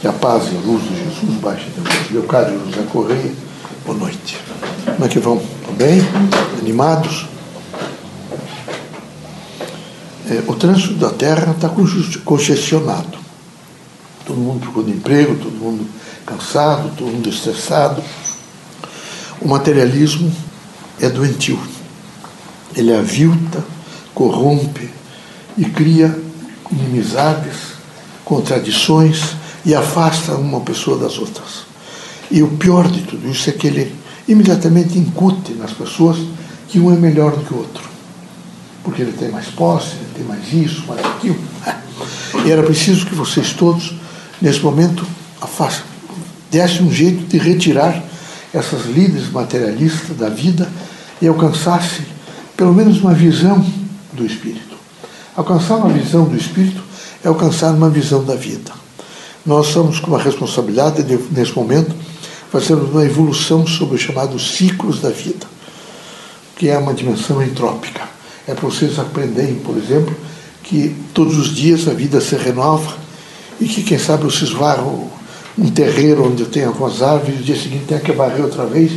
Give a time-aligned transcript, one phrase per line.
[0.00, 2.10] Que a paz e a luz de Jesus baixe de nós.
[2.12, 3.32] Leocádio José Correia,
[3.84, 4.40] boa noite.
[4.84, 5.42] Como é que vão?
[5.76, 6.00] Bem?
[6.60, 7.26] Animados?
[10.30, 11.68] É, o trânsito da terra está
[12.24, 13.18] congestionado.
[14.24, 15.84] Todo mundo procurando emprego, todo mundo
[16.24, 18.00] cansado, todo mundo estressado.
[19.40, 20.32] O materialismo
[21.00, 21.58] é doentio.
[22.76, 23.64] Ele avilta,
[24.14, 24.88] corrompe
[25.56, 26.16] e cria
[26.70, 27.72] inimizades,
[28.24, 31.66] contradições e afasta uma pessoa das outras.
[32.30, 33.94] E o pior de tudo isso é que ele
[34.26, 36.18] imediatamente incute nas pessoas
[36.68, 37.88] que um é melhor do que o outro.
[38.84, 41.38] Porque ele tem mais posse, ele tem mais isso, mais aquilo.
[42.44, 43.94] E era preciso que vocês todos,
[44.40, 45.04] nesse momento,
[45.40, 45.84] afastem,
[46.50, 48.00] dessem um jeito de retirar
[48.54, 50.70] essas líderes materialistas da vida
[51.20, 52.06] e alcançassem
[52.56, 53.64] pelo menos uma visão
[54.12, 54.76] do Espírito.
[55.36, 56.82] Alcançar uma visão do Espírito
[57.24, 58.72] é alcançar uma visão da vida.
[59.48, 61.96] Nós estamos com uma responsabilidade, de, nesse momento,
[62.52, 65.46] fazendo uma evolução sobre os chamados ciclos da vida,
[66.54, 68.02] que é uma dimensão entrópica.
[68.46, 70.14] É para vocês aprenderem, por exemplo,
[70.62, 72.94] que todos os dias a vida se renova
[73.58, 75.08] e que, quem sabe, vocês varram
[75.56, 78.92] um terreiro onde tem algumas árvores e no dia seguinte tem que varrer outra vez,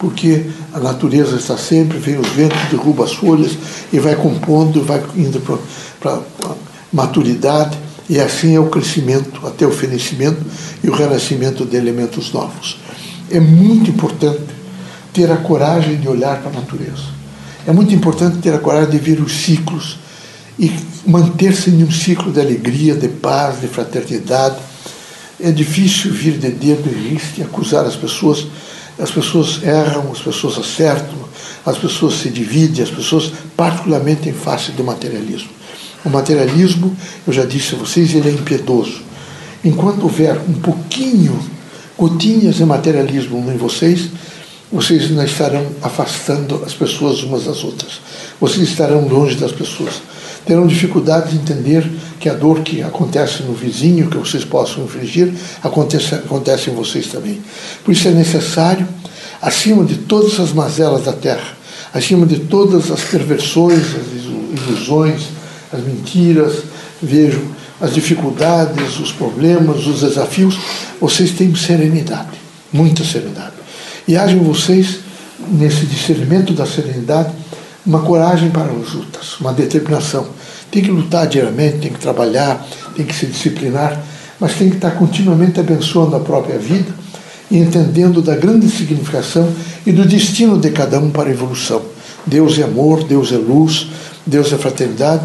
[0.00, 3.52] porque a natureza está sempre, vem os ventos, derruba as folhas
[3.92, 5.40] e vai compondo, vai indo
[6.00, 6.18] para
[6.92, 10.40] maturidade e assim é o crescimento até o fenecimento
[10.82, 12.78] e o renascimento de elementos novos.
[13.30, 14.42] É muito importante
[15.12, 17.16] ter a coragem de olhar para a natureza.
[17.66, 19.98] É muito importante ter a coragem de ver os ciclos
[20.58, 20.72] e
[21.06, 24.56] manter-se em um ciclo de alegria, de paz, de fraternidade.
[25.40, 28.46] É difícil vir de dedo e riste e acusar as pessoas.
[28.98, 31.18] As pessoas erram, as pessoas acertam,
[31.66, 35.55] as pessoas se dividem, as pessoas, particularmente em face do materialismo.
[36.06, 39.02] O materialismo, eu já disse a vocês, ele é impiedoso.
[39.64, 41.36] Enquanto houver um pouquinho,
[41.98, 44.10] gotinhas de materialismo em vocês,
[44.70, 48.00] vocês não estarão afastando as pessoas umas das outras.
[48.40, 49.94] Vocês estarão longe das pessoas.
[50.44, 51.84] Terão dificuldade de entender
[52.20, 57.08] que a dor que acontece no vizinho, que vocês possam infligir, acontece, acontece em vocês
[57.08, 57.42] também.
[57.84, 58.86] Por isso é necessário,
[59.42, 61.56] acima de todas as mazelas da terra,
[61.92, 65.22] acima de todas as perversões, as ilusões,
[65.76, 66.64] as mentiras,
[67.02, 67.42] vejo
[67.80, 70.58] as dificuldades, os problemas, os desafios,
[71.00, 72.38] vocês têm serenidade,
[72.72, 73.54] muita serenidade.
[74.08, 75.00] E hajam vocês,
[75.48, 77.32] nesse discernimento da serenidade,
[77.84, 80.26] uma coragem para as lutas, uma determinação.
[80.70, 82.66] Tem que lutar diariamente, tem que trabalhar,
[82.96, 84.02] tem que se disciplinar,
[84.40, 86.92] mas tem que estar continuamente abençoando a própria vida
[87.50, 89.52] e entendendo da grande significação
[89.86, 91.82] e do destino de cada um para a evolução.
[92.26, 93.86] Deus é amor, Deus é luz,
[94.26, 95.24] Deus é fraternidade,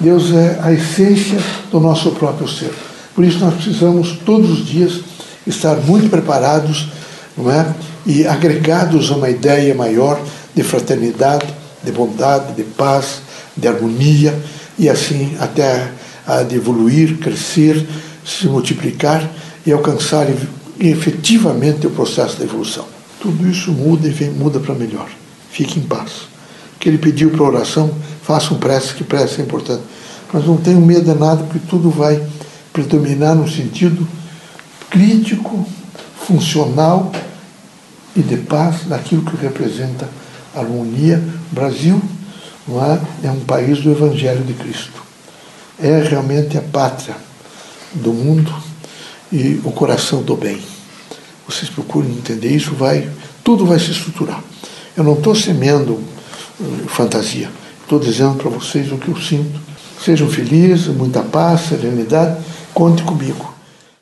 [0.00, 1.38] Deus é a essência
[1.70, 2.72] do nosso próprio ser.
[3.14, 5.00] Por isso nós precisamos todos os dias
[5.46, 6.88] estar muito preparados,
[7.36, 7.74] não é?
[8.06, 10.20] E agregados a uma ideia maior
[10.54, 11.46] de fraternidade,
[11.82, 13.22] de bondade, de paz,
[13.56, 14.38] de harmonia
[14.78, 15.90] e assim até
[16.26, 17.86] a de evoluir, crescer,
[18.24, 19.28] se multiplicar
[19.66, 20.26] e alcançar
[20.78, 22.86] efetivamente o processo da evolução.
[23.20, 25.08] Tudo isso muda e vem, muda para melhor.
[25.50, 26.28] Fique em paz
[26.78, 27.90] que ele pediu para oração,
[28.28, 29.82] façam prece, que prece é importante.
[30.30, 32.22] Mas não tenham medo de nada, porque tudo vai
[32.74, 34.06] predominar no sentido
[34.90, 35.66] crítico,
[36.26, 37.10] funcional
[38.14, 40.06] e de paz daquilo que representa
[40.54, 41.24] a harmonia.
[41.50, 42.02] O Brasil
[42.66, 45.02] não é, é um país do Evangelho de Cristo.
[45.80, 47.16] É realmente a pátria
[47.94, 48.54] do mundo
[49.32, 50.60] e o coração do bem.
[51.48, 53.08] Vocês procurem entender isso, vai,
[53.42, 54.44] tudo vai se estruturar.
[54.94, 55.98] Eu não estou semeando
[56.88, 57.50] fantasia.
[57.88, 59.58] Estou dizendo para vocês o que eu sinto.
[59.98, 62.36] Sejam felizes, muita paz, serenidade.
[62.74, 63.57] Conte comigo.